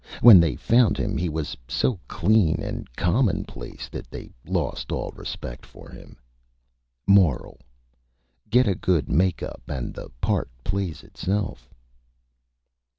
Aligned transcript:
When 0.21 0.39
they 0.39 0.55
found 0.55 0.97
him 0.97 1.15
he 1.15 1.29
was 1.29 1.55
so 1.67 1.99
Clean 2.07 2.59
and 2.59 2.89
Commonplace 2.95 3.87
that 3.89 4.09
they 4.09 4.31
lost 4.47 4.91
all 4.91 5.11
Respect 5.11 5.63
for 5.63 5.91
him. 5.91 6.17
MORAL: 7.05 7.59
_Get 8.49 8.65
a 8.67 8.73
good 8.73 9.09
Make 9.09 9.43
Up 9.43 9.61
and 9.67 9.93
the 9.93 10.09
Part 10.19 10.49
plays 10.63 11.03
itself. 11.03 11.69